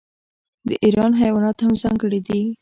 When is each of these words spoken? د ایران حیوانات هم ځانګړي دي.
د 0.67 0.69
ایران 0.83 1.11
حیوانات 1.21 1.57
هم 1.61 1.73
ځانګړي 1.83 2.19
دي. 2.27 2.41